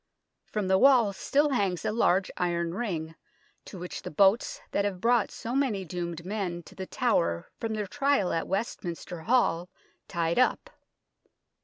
[0.47, 3.13] From the wall still hangs a large iron ring,
[3.65, 7.75] to which the boats that have brought so many doomed men to The Tower from
[7.75, 9.69] their trial at Westminster Hall,
[10.07, 10.71] tied up.